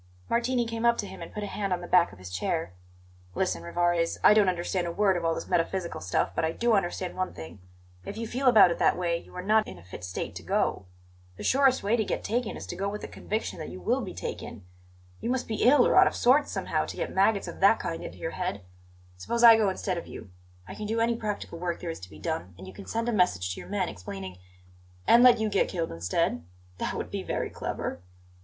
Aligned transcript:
Martini 0.31 0.65
came 0.65 0.83
up 0.83 0.97
to 0.97 1.05
him 1.05 1.21
and 1.21 1.31
put 1.31 1.43
a 1.43 1.45
hand 1.45 1.71
on 1.71 1.79
the 1.79 1.85
back 1.87 2.11
of 2.11 2.17
his 2.17 2.31
chair. 2.31 2.73
"Listen, 3.35 3.61
Rivarez; 3.61 4.17
I 4.23 4.33
don't 4.33 4.49
understand 4.49 4.87
a 4.87 4.91
word 4.91 5.15
of 5.15 5.23
all 5.23 5.35
this 5.35 5.47
metaphysical 5.47 6.01
stuff, 6.01 6.31
but 6.33 6.43
I 6.43 6.51
do 6.53 6.73
understand 6.73 7.15
one 7.15 7.35
thing: 7.35 7.59
If 8.03 8.17
you 8.17 8.25
feel 8.27 8.47
about 8.47 8.71
it 8.71 8.79
that 8.79 8.97
way, 8.97 9.17
you 9.21 9.35
are 9.35 9.43
not 9.43 9.67
in 9.67 9.77
a 9.77 9.83
fit 9.83 10.03
state 10.03 10.33
to 10.37 10.41
go. 10.41 10.87
The 11.37 11.43
surest 11.43 11.83
way 11.83 11.95
to 11.95 12.03
get 12.03 12.23
taken 12.23 12.57
is 12.57 12.65
to 12.65 12.75
go 12.75 12.89
with 12.89 13.03
a 13.03 13.07
conviction 13.07 13.59
that 13.59 13.69
you 13.69 13.79
will 13.79 14.01
be 14.01 14.15
taken. 14.15 14.65
You 15.19 15.29
must 15.29 15.47
be 15.47 15.57
ill, 15.61 15.85
or 15.85 15.95
out 15.95 16.07
of 16.07 16.15
sorts 16.15 16.51
somehow, 16.51 16.85
to 16.87 16.97
get 16.97 17.13
maggots 17.13 17.47
of 17.47 17.59
that 17.59 17.77
kind 17.77 18.03
into 18.03 18.17
your 18.17 18.31
head. 18.31 18.61
Suppose 19.17 19.43
I 19.43 19.55
go 19.55 19.69
instead 19.69 19.99
of 19.99 20.07
you? 20.07 20.31
I 20.67 20.73
can 20.73 20.87
do 20.87 20.99
any 20.99 21.15
practical 21.15 21.59
work 21.59 21.79
there 21.79 21.91
is 21.91 21.99
to 21.99 22.09
be 22.09 22.17
done, 22.17 22.55
and 22.57 22.65
you 22.65 22.73
can 22.73 22.87
send 22.87 23.07
a 23.07 23.13
message 23.13 23.53
to 23.53 23.59
your 23.59 23.69
men, 23.69 23.87
explaining" 23.87 24.39
"And 25.07 25.21
let 25.21 25.39
you 25.39 25.47
get 25.47 25.69
killed 25.69 25.91
instead? 25.91 26.43
That 26.79 26.95
would 26.95 27.11
be 27.11 27.21
very 27.21 27.51
clever." 27.51 27.99